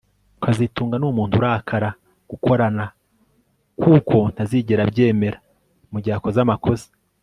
[0.43, 1.89] kazitunga numuntu urakara
[2.29, 2.85] gukorana
[3.81, 5.37] kuko ntazigera abyemera
[5.91, 6.89] mugihe akoze amakosa